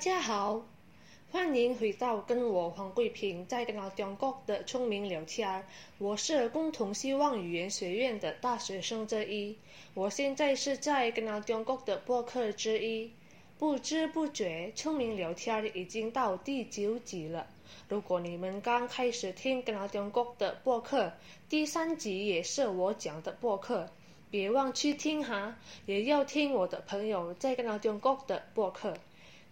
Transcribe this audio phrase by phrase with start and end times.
[0.00, 0.62] 大家好，
[1.30, 5.62] 欢迎回到跟我黄桂平在跟中国的聪明聊天。
[5.98, 9.58] 我是共同希望语言学院的大学生之一，
[9.92, 13.12] 我现在是在跟老中国的播客之一。
[13.58, 17.46] 不知不觉，聪明聊天已经到第九集了。
[17.86, 21.12] 如果你们刚开始听跟老中国的播客，
[21.50, 23.86] 第三集也是我讲的播客，
[24.30, 28.94] 别忘去听哈，也要听我的朋友在跟老中国的播客。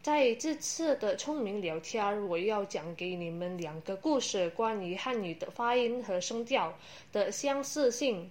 [0.00, 6.78] 在这次的聪明聊天，我要讲给你们两个故事，关于汉语的发音和声调
[7.12, 8.30] 的相似性。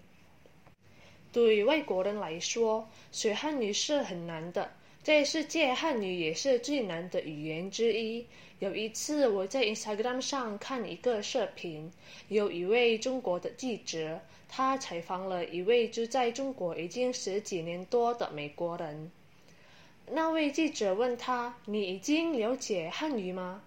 [1.34, 4.72] 对外国人来说，学汉语是很难的，
[5.04, 8.26] 在世界，汉语也是最难的语言之一。
[8.60, 11.92] 有一次，我在 Instagram 上看一个视频，
[12.30, 19.12] 有一位中国的记者，他采访了一位住在中国已经十几年多的美国人。
[20.10, 23.62] 那位记者问他：“你已经了解汉语吗？”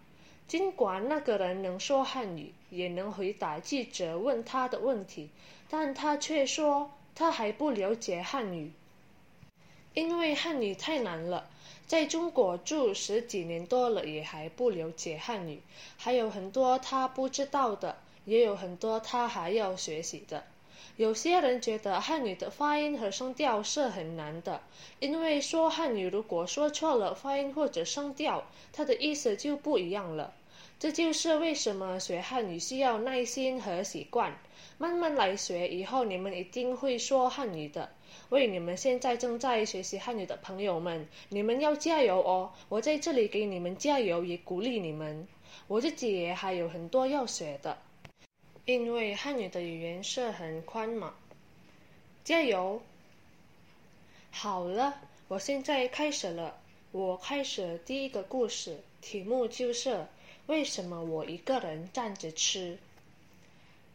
[0.48, 5.28] 尽管那个人能说汉语，也能回答记者问他的问题，
[5.69, 8.72] 但他却说他还不了解汉语，
[9.92, 11.48] 因为汉语太难了。
[11.86, 15.60] 在中国住十几年多了，也还不了解汉语，
[15.98, 20.44] 还有很多他不知道的，也有很多他还要学习的。
[21.00, 24.60] 有些人觉得汉语的发音和声调是很难的，
[24.98, 30.34] 因为说汉语如果说错了发音或者声调，它的意思就不一样了。
[30.78, 34.38] 这就是为什么学汉语需要耐心和习惯，
[34.76, 37.88] 慢慢来学，以后你们一定会说汉语的。
[38.28, 42.52] 为你们现在正在学习汉语的朋友们，你们要加油哦！
[42.68, 45.26] 我在这里给你们加油，也鼓励你们。
[45.66, 47.78] 我自己也还有很多要学的。
[48.64, 51.14] 因为汉语的语言是很宽嘛，
[52.22, 52.83] 加油！
[54.30, 56.61] 好了，我现在开始了。
[56.92, 60.06] 我开始第一个故事，题目就是
[60.47, 62.78] 为什么我一个人站着吃。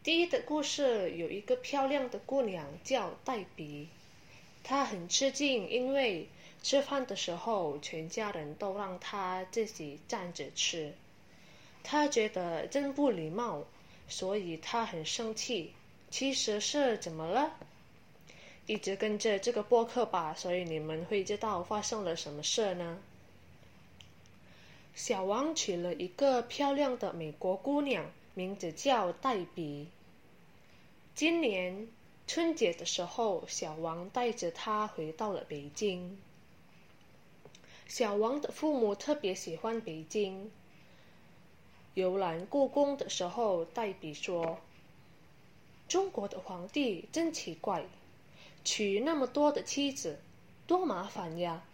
[0.02, 3.88] 第一的故事有一个漂亮的姑娘叫黛比，
[4.62, 6.28] 她很吃惊，因为
[6.62, 10.94] 吃饭的时候全家人都让她自己站着吃，
[11.82, 13.64] 她觉得真不礼貌。
[14.08, 15.72] 所以他很生气，
[16.10, 17.56] 其实是怎么了？
[18.66, 22.98] 一直跟着这个播客吧，所以你们会知道发生了什么事呢？
[24.94, 29.88] 小王娶了一个漂亮的美国姑娘，名字叫黛比。
[31.14, 31.86] 今年
[32.26, 36.18] 春节的时候，小王带着她回到了北京。
[37.86, 40.50] 小王的父母特别喜欢北京。
[41.96, 44.58] 游览故宫的时候，黛比说
[45.88, 47.86] ：“中国的皇帝真奇怪，
[48.62, 50.18] 娶那么多的妻子，
[50.66, 51.64] 多麻烦呀。”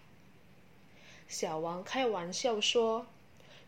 [1.27, 3.05] 小王开玩笑说：“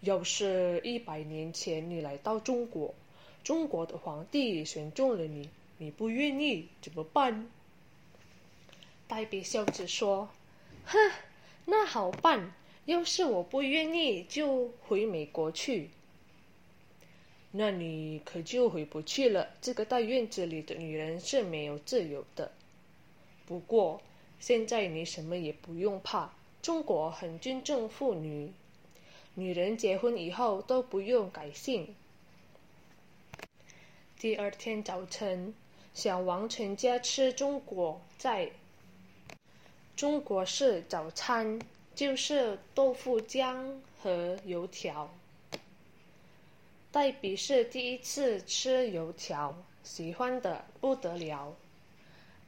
[0.03, 2.94] 要是一百年前你来到中国，
[3.42, 7.50] 中国的皇帝选中了你，你不愿意怎么办？”
[9.09, 10.28] 黛比笑着说
[10.86, 10.97] ：“哼，
[11.65, 12.54] 那好办，
[12.84, 15.91] 要是我不愿意，就回美国去。”
[17.56, 19.48] 那你可就回不去了。
[19.62, 22.50] 这个大院子里的女人是没有自由的。
[23.47, 24.03] 不过
[24.41, 28.53] 现在你什么也不用怕，中国很尊重妇女，
[29.34, 31.94] 女人结婚以后都不用改姓。
[34.19, 35.54] 第二天早晨，
[35.94, 38.50] 小王全家吃中国在
[39.94, 41.60] 中国式早餐，
[41.94, 45.09] 就是豆腐浆和油条。
[46.94, 51.56] 黛比是第一次吃油条，喜欢的不得了。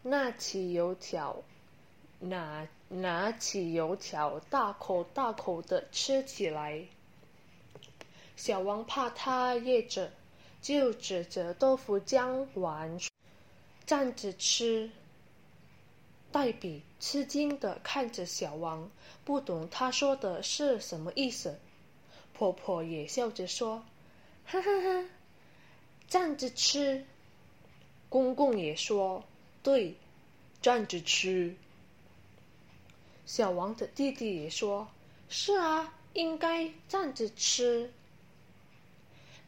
[0.04, 1.42] 拿起油条，
[2.20, 6.84] 拿拿起油条，大口大口的吃起来。
[8.36, 10.12] 小王怕他噎着，
[10.62, 13.00] 就指着豆腐浆碗，
[13.84, 14.92] 站着吃。
[16.30, 18.88] 黛比吃惊的看着小王，
[19.24, 21.58] 不懂他说的是什么意思。
[22.32, 23.84] 婆婆也笑着说。
[24.48, 25.04] 呵呵呵，
[26.08, 27.04] 站着吃。
[28.08, 29.24] 公公也说
[29.62, 29.94] ：“对，
[30.62, 31.56] 站着吃。”
[33.26, 34.86] 小王的弟弟也说
[35.28, 37.92] ：“是啊，应该站着吃。”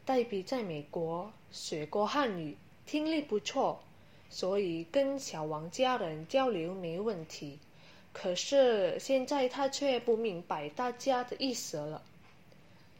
[0.04, 3.80] 黛比在美国学过汉语，听力不错，
[4.30, 7.60] 所以跟小王家人交流没问题。
[8.12, 12.02] 可是现在他却不明白大家的意思了。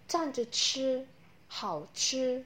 [0.06, 1.08] 站着吃。
[1.48, 2.44] 好吃。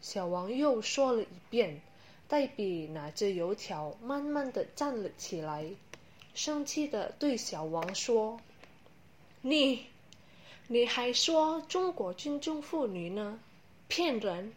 [0.00, 1.80] 小王又说了一遍。
[2.26, 5.64] 黛比拿着油条，慢慢的站了起来，
[6.34, 8.38] 生气的对小王说
[9.40, 9.86] ：“你，
[10.66, 13.40] 你还说中国军中妇女呢？
[13.88, 14.52] 骗人！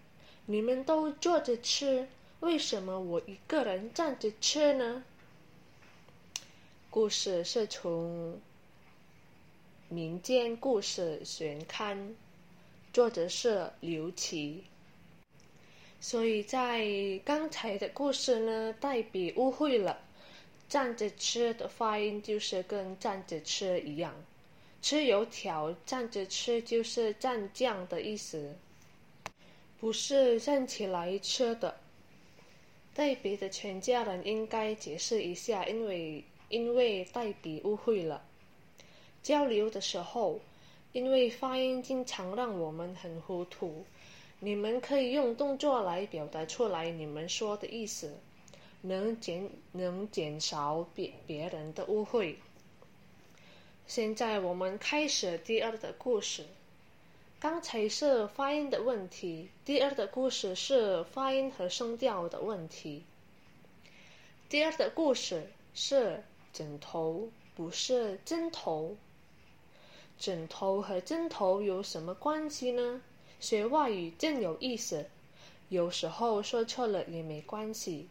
[0.48, 2.10] 你们都坐着吃，
[2.42, 5.06] 为什么我一个人站着吃呢？
[6.90, 8.38] 故事是从
[9.88, 12.13] 民间故事选刊，
[12.93, 14.63] 作者是刘琦。
[15.99, 16.85] 所以在
[17.23, 19.99] 刚才的故事呢，黛比误会了，
[20.67, 24.13] 站着吃的发音就是跟站着吃一样，
[24.81, 28.55] 吃油条站着吃就是蘸酱的意思，
[29.79, 31.77] 不是站起来吃的。
[32.93, 36.23] 黛比的全家人应该解释一下，因为。
[36.49, 38.21] 因为黛比误会了，
[39.23, 40.41] 交流的时候，
[40.91, 43.85] 因为发音经常让我们很糊涂。
[44.39, 48.17] 你们可以用动作来表达出来你们说的意思，
[48.81, 52.38] 能减能减少别别人的误会。
[53.88, 56.45] 现在我们开始第二的故事。
[57.39, 63.03] 刚才是发音的问题，第二的故事是发音和声调的问题。
[64.49, 66.23] 第二的故事是。
[66.53, 68.93] 枕头不是针头，
[70.21, 73.01] 枕头和针头有什么关系呢？
[73.39, 75.09] 学外语真有意思，
[75.69, 78.07] 有时候说错了也没关系。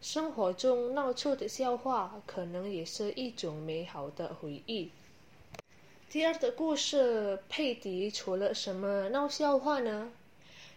[0.00, 4.92] 生活中闹出的笑话，可能也是一种美好的回忆。
[6.08, 10.12] 第二个故事，佩迪出了什么闹笑话呢？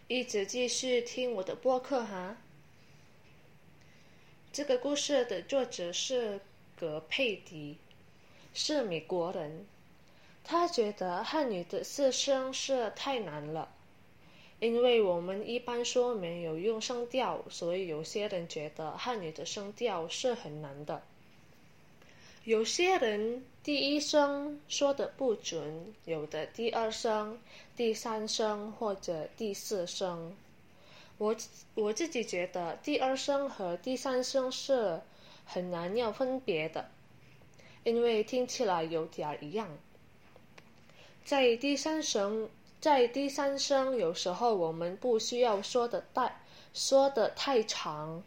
[0.08, 2.38] 一直继续听我的播客哈。
[4.52, 6.42] 这个故事的作者是。
[6.80, 7.78] 格佩迪
[8.56, 9.68] 是美国人，
[10.44, 13.74] 他觉得汉语的四声是太难了，
[14.60, 21.02] 因为我们一般说没有用声调，所以有些人觉得汉语的声调是很难的。
[22.44, 27.40] 有些人第一声说的不准，有的第二声、
[27.76, 30.36] 第三声或者第四声。
[31.18, 31.36] 我
[31.76, 35.02] 我自己觉得第二声和第三声是。
[35.44, 36.90] 很难要分别的，
[37.84, 39.68] 因为听起来有点一样。
[41.24, 46.42] 在第三声，在第三声，有时候我们不需要说的太
[46.74, 48.24] 说的太长，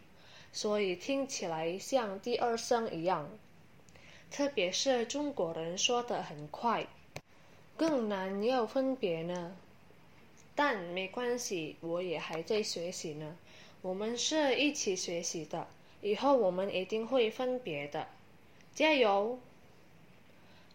[0.52, 3.28] 所以听起来像第二声一样。
[4.30, 6.86] 特别是中国人说的很快，
[7.76, 9.56] 更难要分别呢。
[10.54, 13.36] 但没关系，我也还在学习呢。
[13.82, 15.66] 我们是一起学习的。
[16.00, 18.06] 以后我们一定会分别的，
[18.74, 19.38] 加油！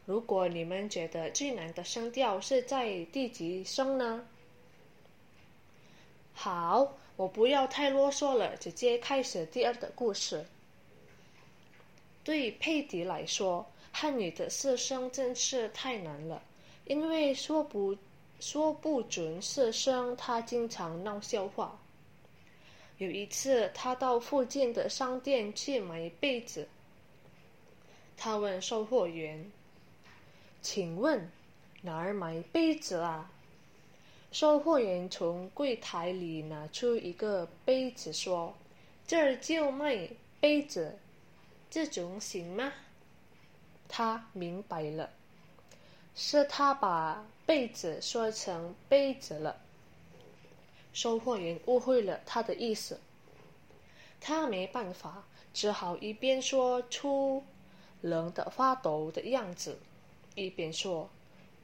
[0.09, 4.25] 如果你们觉得最难的声调是在第几声呢？
[6.33, 10.43] 好，我不要太啰嗦了，直接开始第二的故事。
[12.23, 16.41] 对佩迪来说，汉语的四声真是太难了，
[16.85, 17.95] 因为说不
[18.39, 21.79] 说不准四声，他经常闹笑话。
[22.97, 26.67] 有一次，他到附近的商店去买被子。
[28.17, 29.49] 他问售货员
[30.61, 31.29] ：“请问
[31.81, 33.31] 哪儿买杯子啊？”
[34.31, 38.55] 售货员从柜台里拿出一个杯子，说
[39.07, 40.07] ：“这儿就卖
[40.39, 40.99] 杯子，
[41.69, 42.71] 这种行吗？”
[43.89, 45.09] 他明白了，
[46.15, 49.57] 是他把被子说成杯子了。
[50.93, 52.99] 售货员误会了他的意思，
[54.21, 55.23] 他没办法，
[55.55, 57.43] 只好一边说出
[58.01, 59.79] 冷的发抖的样子，
[60.35, 61.09] 一边说：“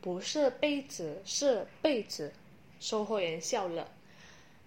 [0.01, 2.33] 不是杯子，是被子。”
[2.79, 3.87] 售货员笑了：“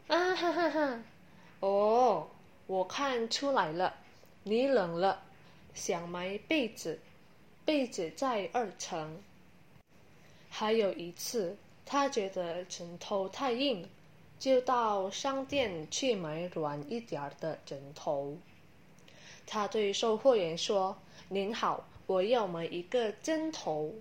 [0.09, 1.02] 啊哈哈哈！
[1.61, 2.28] 哦，
[2.67, 3.95] 我看出来了，
[4.43, 5.23] 你冷了，
[5.75, 6.99] 想买被子，
[7.64, 9.23] 被子在二层。”
[10.50, 13.88] 还有一次，他觉得枕头太硬。
[14.38, 18.37] 就到商店去买软一点的枕头。
[19.45, 20.97] 他对售货员说
[21.28, 23.94] ：“您好，我要买一个针头。”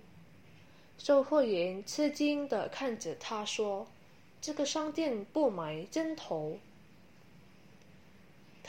[0.98, 3.86] 售货员吃惊的看着他说
[4.42, 6.58] ：“这个商店不买针头。”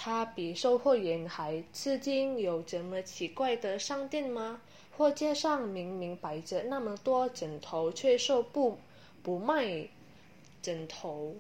[0.02, 4.62] 他比售货员还吃惊，有这么奇怪的商店吗？
[4.96, 8.78] 货架上明明摆着那么多枕头，却说不
[9.24, 9.88] 不卖
[10.62, 11.36] 枕头。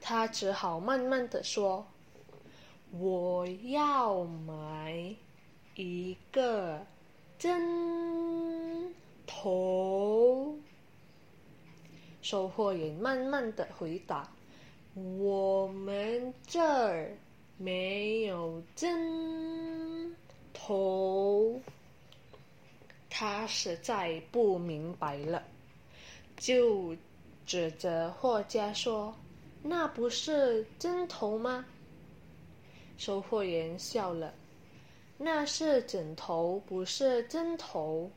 [0.00, 1.86] 他只好慢慢的说
[2.98, 5.14] ：“我要买
[5.78, 6.84] 一个
[7.38, 8.92] 针
[9.26, 10.56] 头。”
[12.20, 14.28] 售货员慢慢的回答
[15.18, 17.16] ：“我们这儿
[17.56, 20.14] 没有针
[20.52, 21.60] 头。”
[23.08, 25.42] 他实在不明白了，
[26.36, 26.94] 就
[27.46, 29.14] 指着货架说
[29.62, 31.64] ：“那不是针头吗？”
[32.98, 34.34] 售货员笑了
[35.18, 38.10] ：“那是枕头，不是针头。”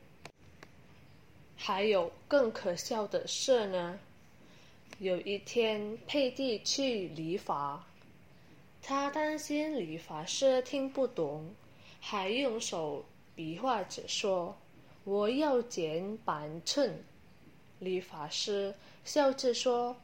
[1.54, 3.98] 还有更可笑的事呢，
[4.98, 7.84] 有一天佩蒂去理发，
[8.80, 11.54] 他担心理发师听不懂，
[12.00, 13.04] 还用手
[13.36, 14.56] 比划着说。
[15.04, 16.96] 我要剪板寸，
[17.80, 19.96] 理发师笑着说：“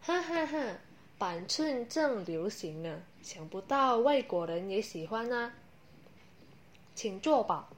[0.00, 0.78] 哈哈哈，
[1.16, 5.54] 板寸正流行呢，想不到外国人也喜欢啊。”
[6.94, 7.68] 请坐吧。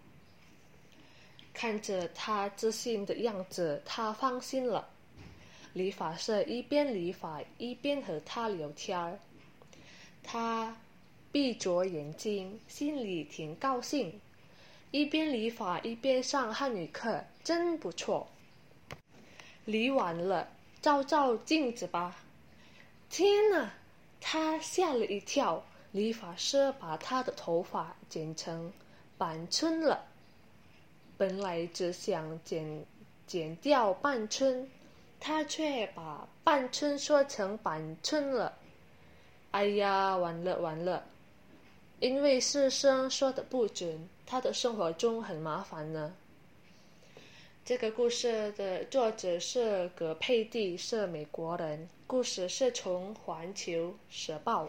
[1.52, 4.88] 看着他自信的样子，他放心了。
[5.72, 9.18] 理发师一边理发一边和他聊天儿，
[10.22, 10.76] 他
[11.32, 14.20] 闭着眼睛，心里挺高兴。
[14.90, 18.28] 一边理发一边上汉语课，真不错。
[19.64, 20.48] 理完了，
[20.80, 22.16] 照照镜子吧。
[23.10, 23.72] 天哪！
[24.20, 25.64] 他吓了一跳。
[25.90, 28.72] 理发师把他的头发剪成
[29.16, 30.04] 板寸了。
[31.16, 32.84] 本来只想剪
[33.26, 34.68] 剪掉半寸，
[35.20, 38.52] 他却把半寸说成板寸了。
[39.52, 41.04] 哎呀，完了完了！
[42.00, 44.08] 因为师生说的不准。
[44.26, 46.14] 他的生活中很麻烦呢。
[47.64, 51.88] 这个故事的作者是葛佩蒂，是美国人。
[52.06, 54.64] 故事是从《环球时报》。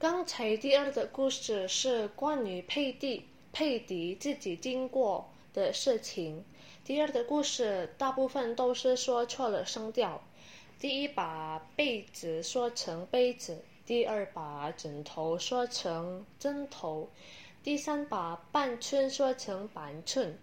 [0.00, 6.42] 刚才第二个故事是关于佩蒂、佩迪自己经过的事情。
[6.82, 10.22] 第二个故事大部分都是说错了声调。
[10.78, 17.10] 第一把被子说成杯子，第二把枕头说成针头。
[17.62, 20.38] 第三把半寸说成板寸，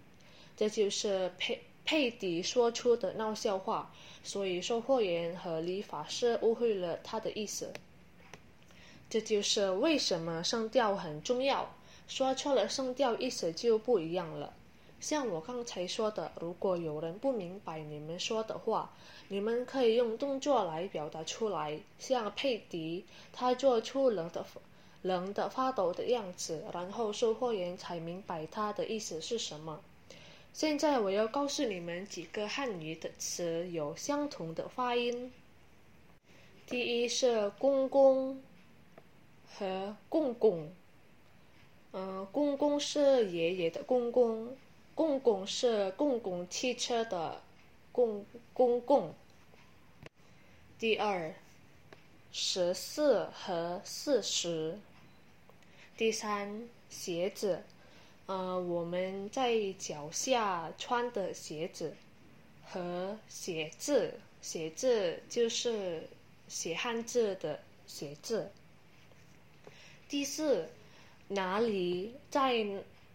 [0.55, 3.91] 这就是佩佩迪说出的闹笑话，
[4.23, 7.73] 所以售货员和理发师误会了他的意思。
[9.09, 11.73] 这就是为什么声调很重要，
[12.07, 14.53] 说错了声调意思就不一样了。
[14.99, 18.91] 像我刚才说的，如果有人不明白你们说的话，
[19.27, 24.45] 你们可以用动作来表达出来，像佩迪，他做出冷的。
[25.03, 29.79] 冷的发抖的样子，然后售货员才明白他的意思是什么。
[30.51, 35.31] 现在我要告诉你们几个汉语的词有相同的发音。
[36.65, 38.41] 第一是公公
[39.55, 40.71] 和公公，
[41.93, 44.55] 嗯，公公是爷爷的公公，
[44.93, 47.41] 公公是公共汽车的
[47.91, 49.13] 公公共。
[50.77, 51.33] 第二，
[52.31, 54.77] 十四和四十。
[55.95, 57.63] 第三，鞋子，
[58.27, 61.95] 呃，我们在脚下穿的鞋子
[62.63, 66.07] 和写字，写字就是
[66.47, 68.51] 写汉字的写字。
[70.09, 70.69] 第四，
[71.27, 72.65] 哪里在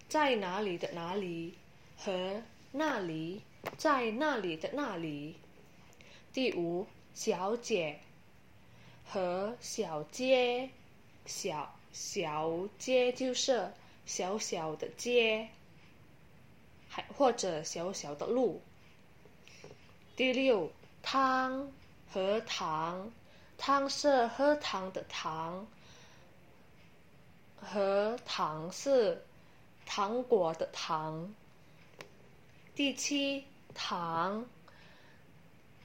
[0.09, 1.55] 在哪里的哪里
[1.97, 3.43] 和那里
[3.77, 5.37] 在那里的那里。
[6.33, 8.01] 第五，小姐
[9.05, 10.71] 和小街
[11.27, 11.75] 小。
[11.95, 13.71] 小街就是
[14.07, 15.47] 小小的街，
[16.89, 18.63] 还或者小小的路。
[20.17, 20.73] 第六，
[21.03, 21.71] 汤
[22.11, 23.13] 和糖，
[23.59, 25.67] 汤是喝糖的糖，
[27.63, 29.25] 和糖是
[29.87, 31.33] 糖果的糖。
[32.75, 34.45] 第七，躺，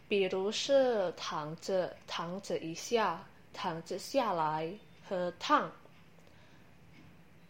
[0.07, 4.73] 比如是躺着躺着一下，躺着下来
[5.07, 5.71] 和烫。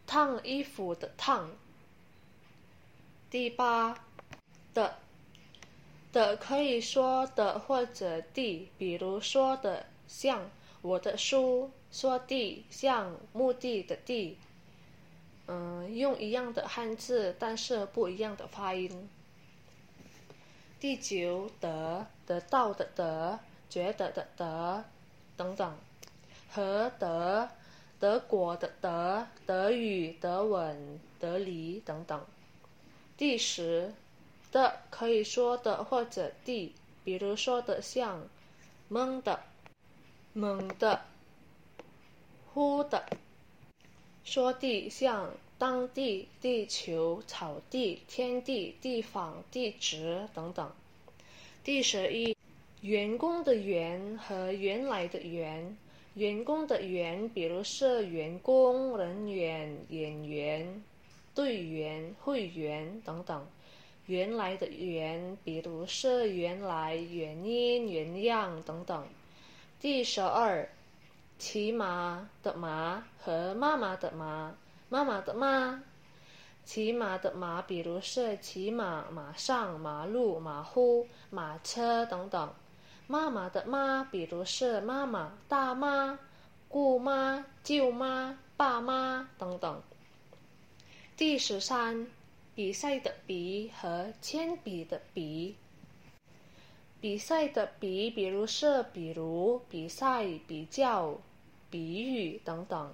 [0.05, 1.49] 烫衣服的烫。
[3.29, 3.97] 第八，
[4.73, 4.97] 的，
[6.11, 10.49] 的可以说的或者地，比如说的像
[10.81, 14.37] 我的书，说地像墓地的地，
[15.47, 19.09] 嗯，用一样的汉字，但是不一样的发音。
[20.79, 23.39] 第九，得得到的得，
[23.69, 24.83] 觉得的得，
[25.35, 25.75] 等等，
[26.49, 27.49] 和得。
[27.99, 32.23] 德国的德、德语、德文、德黎等等。
[33.17, 33.91] 第十
[34.51, 38.27] 的可以说的或者地，比如说的像
[38.87, 39.39] 蒙的、
[40.33, 41.01] 蒙的、
[42.57, 43.05] 呼的。
[44.23, 50.71] 说地像当地、地球、草地、天地、地方、地址等等。
[51.63, 52.35] 第十一，
[52.81, 55.77] 员工的员和原来的员。
[56.15, 60.81] 员工的员，比如是员工、人员、演员
[61.35, 63.45] 队员、会员等等。
[64.07, 69.07] 原来的原，比如是原来、原因、原样等等。
[69.79, 70.67] 第十二，
[71.37, 74.53] 骑马的马和妈妈的马，
[74.89, 75.83] 妈妈的妈。
[76.65, 82.53] 骑马的马，比如是骑马、马上、马路、马虎、马车等等。
[83.07, 86.19] 妈妈的妈，比如是妈妈、大妈、
[86.67, 89.81] 姑妈、舅妈、爸妈等等。
[91.15, 92.07] 第十三。
[92.55, 95.55] 比赛的比和铅笔的笔，
[96.99, 101.15] 比赛的比，比如是比如比赛、比较、
[101.69, 102.89] 比喻等等；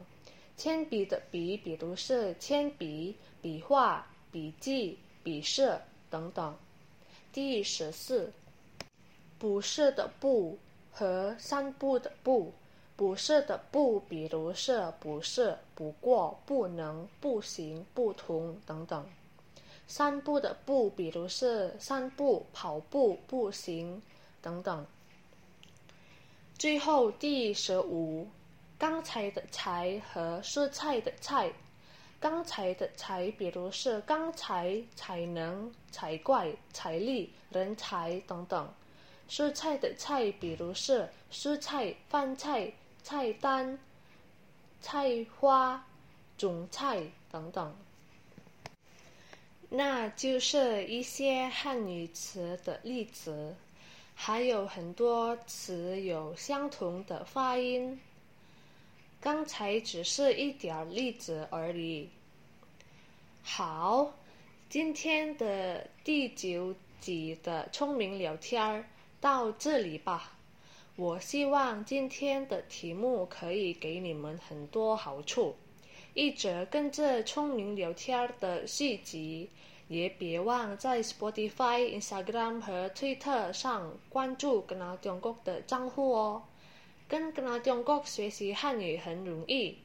[0.57, 6.55] 铅笔的笔，比如是铅笔、笔画、笔记、笔试等等。
[7.31, 8.31] 第十四，
[9.39, 10.57] 不是的不
[10.91, 12.53] 和散步的步，
[12.95, 19.05] 不是的不，比如是不是、不过、不能、不行、不同等等。
[19.87, 24.01] 散步的步，比如是散步、跑步、步行
[24.41, 24.85] 等等。
[26.57, 28.27] 最后第十五，
[28.77, 31.51] 刚才的才和蔬菜的菜，
[32.19, 38.73] 刚才的才，比如是刚才、才能、才怪、财力、人才等等。
[39.29, 43.79] 蔬菜的菜，比如是蔬菜、饭菜、菜单、
[44.81, 45.85] 菜花、
[46.37, 47.73] 种菜等等。
[49.69, 53.55] 那就是一些汉语词的例子，
[54.13, 57.99] 还有很多词有相同的发音。
[59.23, 62.09] 刚才只是一点例子而已。
[63.41, 64.11] 好，
[64.67, 68.85] 今天的第九集的聪明聊天儿
[69.21, 70.33] 到这里吧。
[70.97, 75.55] 我希望今天的题目可以给你们很多好处。
[76.13, 79.49] 一直跟着聪明聊天的续集，
[79.87, 86.43] 也别忘在 Spotify、Instagram 和 Twitter 上关注跟阿中国的账户哦。
[87.07, 89.77] 跟跟阿中国学习汉语很容易，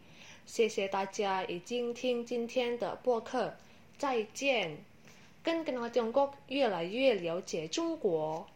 [0.46, 3.56] 谢谢大家已经听今天的播客，
[3.96, 4.78] 再见。
[5.42, 8.46] 跟跟阿中国越来越了解中国。